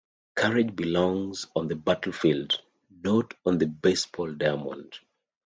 [0.33, 2.59] Courage belongs on the battlefield,
[3.03, 4.93] not on the baseball diamond.